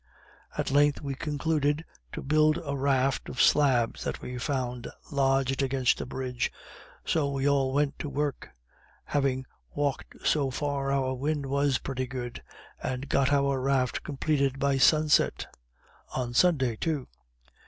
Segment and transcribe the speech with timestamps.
[0.57, 6.01] At length we concluded to build a raft of slabs that we found lodged against
[6.01, 6.51] a bridge;
[7.05, 8.49] so we all went to work;
[9.05, 9.45] having
[9.75, 12.41] walked so far, our wind was pretty good,
[12.81, 15.45] and got our raft completed by sunset
[16.15, 17.07] on Sunday too.